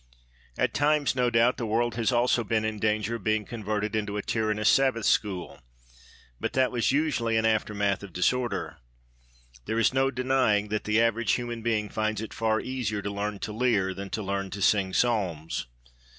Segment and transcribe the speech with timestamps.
[0.57, 4.17] At times, no doubt, the world has also been in danger of being converted into
[4.17, 5.61] a tyrannous Sabbath school.
[6.39, 8.77] But that was usually an aftermath of disorder.
[9.65, 13.37] There is no denying that the average human being finds it far easier to learn
[13.41, 15.67] to leer than to learn to sing psalms.